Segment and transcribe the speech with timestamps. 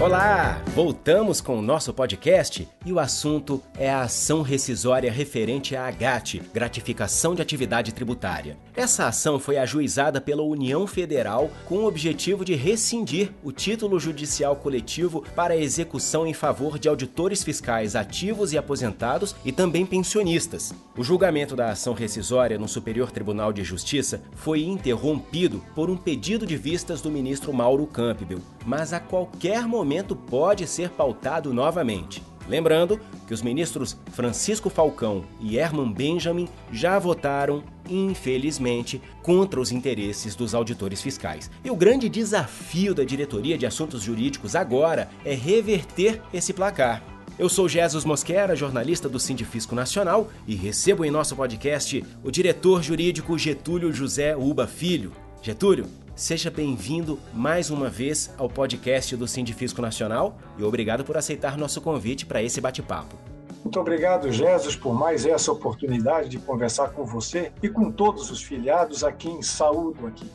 [0.00, 0.62] Olá!
[0.76, 6.40] Voltamos com o nosso podcast e o assunto é a ação rescisória referente à AGAT,
[6.54, 8.56] Gratificação de Atividade Tributária.
[8.76, 14.54] Essa ação foi ajuizada pela União Federal com o objetivo de rescindir o título judicial
[14.54, 20.72] coletivo para execução em favor de auditores fiscais ativos e aposentados e também pensionistas.
[20.96, 26.46] O julgamento da ação rescisória no Superior Tribunal de Justiça foi interrompido por um pedido
[26.46, 32.22] de vistas do ministro Mauro Campbell, mas a qualquer momento pode ser pautado novamente.
[32.46, 40.34] Lembrando que os ministros Francisco Falcão e Herman Benjamin já votaram, infelizmente, contra os interesses
[40.34, 41.50] dos auditores fiscais.
[41.64, 47.02] E o grande desafio da diretoria de assuntos jurídicos agora é reverter esse placar.
[47.38, 52.82] Eu sou Jesus Mosquera, jornalista do Sindifisco Nacional, e recebo em nosso podcast o diretor
[52.82, 55.12] jurídico Getúlio José Uba Filho.
[55.40, 55.86] Getúlio,
[56.18, 61.80] Seja bem-vindo mais uma vez ao podcast do Sindifisco Nacional e obrigado por aceitar nosso
[61.80, 63.14] convite para esse bate-papo.
[63.62, 68.42] Muito obrigado, Jesus, por mais essa oportunidade de conversar com você e com todos os
[68.42, 70.28] filiados a quem saúdo aqui.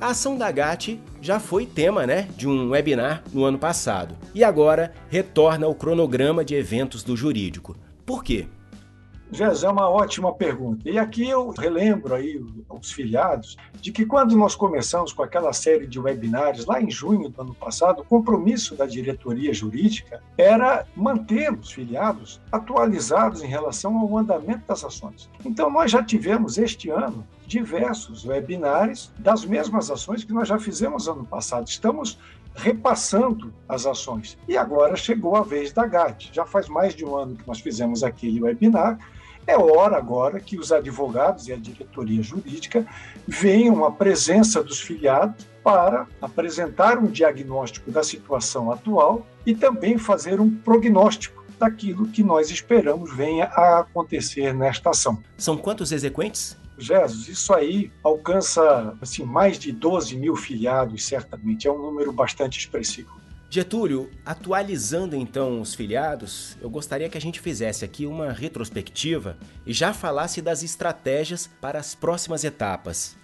[0.00, 4.42] A ação da GAT já foi tema né, de um webinar no ano passado e
[4.42, 7.76] agora retorna ao cronograma de eventos do jurídico.
[8.04, 8.48] Por quê?
[9.30, 10.88] Jéssica, é uma ótima pergunta.
[10.88, 15.86] E aqui eu relembro aí os filiados de que quando nós começamos com aquela série
[15.86, 21.52] de webinários lá em junho do ano passado, o compromisso da diretoria jurídica era manter
[21.52, 25.28] os filiados atualizados em relação ao andamento das ações.
[25.44, 31.08] Então nós já tivemos este ano diversos webinários das mesmas ações que nós já fizemos
[31.08, 31.66] ano passado.
[31.66, 32.18] Estamos
[32.58, 34.36] repassando as ações.
[34.48, 36.30] E agora chegou a vez da GAT.
[36.32, 38.98] Já faz mais de um ano que nós fizemos aquele webinar
[39.48, 42.86] é hora agora que os advogados e a diretoria jurídica
[43.26, 50.38] venham à presença dos filiados para apresentar um diagnóstico da situação atual e também fazer
[50.38, 55.22] um prognóstico daquilo que nós esperamos venha a acontecer nesta ação.
[55.36, 56.56] São quantos exequentes?
[56.78, 61.66] Jesus, isso aí alcança assim, mais de 12 mil filiados, certamente.
[61.66, 63.18] É um número bastante expressivo.
[63.50, 69.72] Getúlio, atualizando então os filiados, eu gostaria que a gente fizesse aqui uma retrospectiva e
[69.72, 73.16] já falasse das estratégias para as próximas etapas.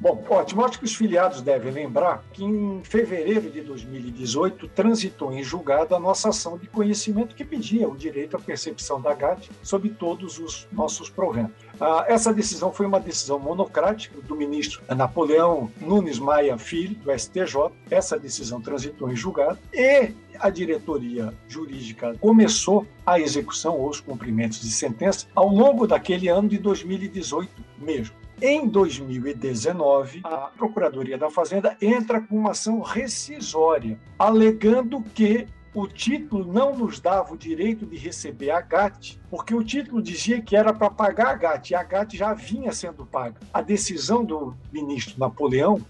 [0.00, 0.64] Bom, ótimo.
[0.64, 6.00] Acho que os filiados devem lembrar que em fevereiro de 2018 transitou em julgado a
[6.00, 10.66] nossa ação de conhecimento que pedia o direito à percepção da GAT sobre todos os
[10.72, 11.54] nossos proventos.
[11.80, 17.72] Ah, essa decisão foi uma decisão monocrática do ministro Napoleão Nunes Maia Filho, do STJ.
[17.90, 24.60] Essa decisão transitou em julgado e a diretoria jurídica começou a execução ou os cumprimentos
[24.60, 28.21] de sentença ao longo daquele ano de 2018 mesmo.
[28.44, 36.52] Em 2019, a Procuradoria da Fazenda entra com uma ação rescisória, alegando que o título
[36.52, 40.74] não nos dava o direito de receber a GAT, porque o título dizia que era
[40.74, 43.40] para pagar a GAT, e a GAT já vinha sendo paga.
[43.54, 45.80] A decisão do ministro Napoleão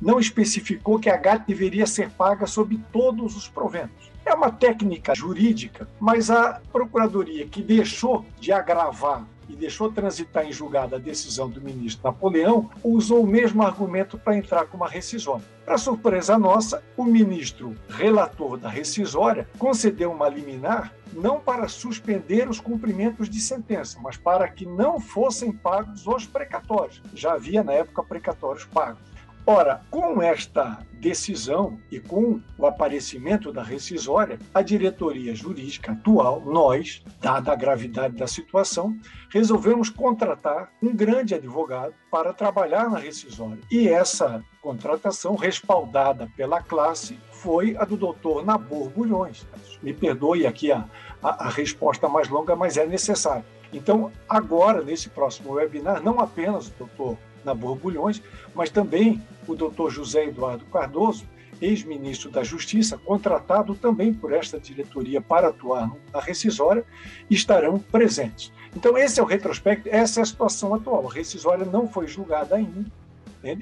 [0.00, 4.10] não especificou que a GAT deveria ser paga sobre todos os proventos.
[4.24, 10.52] É uma técnica jurídica, mas a Procuradoria, que deixou de agravar e deixou transitar em
[10.52, 15.44] julgado a decisão do ministro Napoleão, usou o mesmo argumento para entrar com uma rescisória.
[15.64, 22.60] Para surpresa nossa, o ministro relator da rescisória concedeu uma liminar não para suspender os
[22.60, 27.02] cumprimentos de sentença, mas para que não fossem pagos os precatórios.
[27.14, 29.17] Já havia na época precatórios pagos.
[29.50, 37.02] Ora, com esta decisão e com o aparecimento da rescisória, a diretoria jurídica atual, nós,
[37.18, 38.94] dada a gravidade da situação,
[39.30, 43.62] resolvemos contratar um grande advogado para trabalhar na rescisória.
[43.70, 49.46] E essa contratação, respaldada pela classe, foi a do doutor Nabor Bulhões.
[49.82, 50.84] Me perdoe aqui a,
[51.22, 53.46] a, a resposta mais longa, mas é necessário.
[53.72, 57.16] Então, agora, nesse próximo webinar, não apenas o doutor
[57.48, 58.22] na Borbulhões,
[58.54, 61.24] mas também o doutor José Eduardo Cardoso,
[61.60, 66.84] ex-ministro da Justiça, contratado também por esta diretoria para atuar na rescisória,
[67.28, 68.52] estarão presentes.
[68.76, 71.08] Então, esse é o retrospecto, essa é a situação atual.
[71.08, 72.84] A rescisória não foi julgada ainda,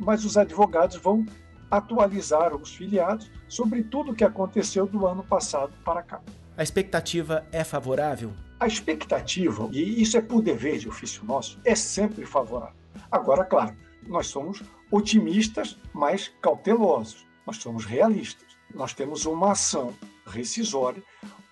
[0.00, 1.26] mas os advogados vão
[1.70, 6.20] atualizar os filiados sobre tudo o que aconteceu do ano passado para cá.
[6.56, 8.32] A expectativa é favorável?
[8.60, 12.81] A expectativa, e isso é por dever de ofício nosso, é sempre favorável.
[13.12, 13.76] Agora, claro,
[14.06, 17.26] nós somos otimistas, mas cautelosos.
[17.46, 18.56] Nós somos realistas.
[18.74, 19.92] Nós temos uma ação
[20.26, 21.02] rescisória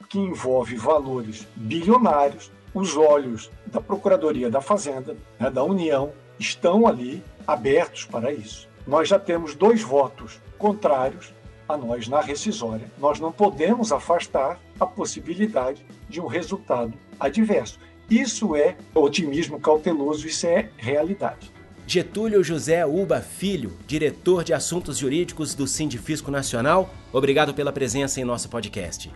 [0.08, 2.50] que envolve valores bilionários.
[2.72, 8.66] Os olhos da Procuradoria da Fazenda, né, da União, estão ali abertos para isso.
[8.86, 11.34] Nós já temos dois votos contrários
[11.68, 17.78] a nós na rescisória, nós não podemos afastar a possibilidade de um resultado adverso.
[18.10, 21.52] Isso é otimismo cauteloso, isso é realidade.
[21.86, 28.24] Getúlio José Uba Filho, diretor de Assuntos Jurídicos do Sindifisco Nacional, obrigado pela presença em
[28.24, 29.10] nosso podcast.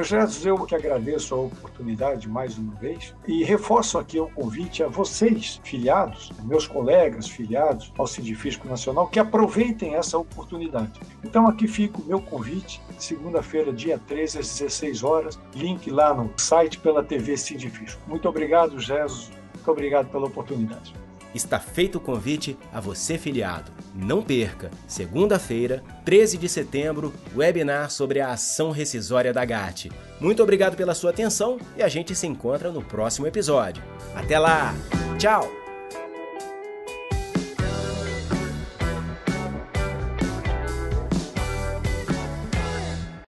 [0.00, 4.88] Jesus, eu que agradeço a oportunidade mais uma vez e reforço aqui o convite a
[4.88, 11.00] vocês, filiados, meus colegas filiados ao Sindifisco Nacional, que aproveitem essa oportunidade.
[11.22, 16.32] Então, aqui fica o meu convite, segunda-feira, dia 13, às 16 horas, link lá no
[16.38, 18.00] site pela TV Sindifisco.
[18.06, 19.30] Muito obrigado, Jesus.
[19.54, 21.01] Muito obrigado pela oportunidade.
[21.34, 23.72] Está feito o convite a você filiado.
[23.94, 29.90] Não perca, segunda-feira, 13 de setembro, webinar sobre a ação rescisória da GAT.
[30.20, 33.82] Muito obrigado pela sua atenção e a gente se encontra no próximo episódio.
[34.14, 34.74] Até lá!
[35.18, 35.61] Tchau!